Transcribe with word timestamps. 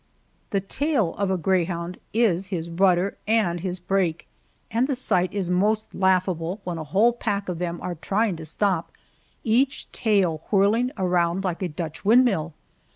The 0.49 0.61
tail 0.61 1.13
of 1.19 1.29
a 1.29 1.37
greyhound 1.37 1.99
is 2.11 2.47
his 2.47 2.71
rudder 2.71 3.19
and 3.27 3.59
his 3.59 3.77
brake, 3.77 4.27
and 4.71 4.87
the 4.87 4.95
sight 4.95 5.31
is 5.31 5.51
most 5.51 5.93
laughable 5.93 6.59
when 6.63 6.79
a 6.79 6.83
whole 6.83 7.13
pack 7.13 7.47
of 7.47 7.59
them 7.59 7.79
are 7.83 7.93
trying 7.93 8.35
to 8.37 8.45
stop, 8.47 8.91
each 9.43 9.91
tail 9.91 10.41
whirling 10.49 10.89
around 10.97 11.43
like 11.43 11.61
a 11.61 11.67
Dutch 11.67 12.03
windmill. 12.03 12.55